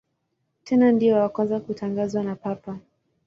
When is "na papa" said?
2.27-2.71